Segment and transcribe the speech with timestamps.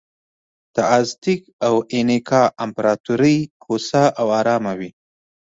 [0.75, 4.89] د ازتېک او اینکا امپراتورۍ هوسا او ارامه وې.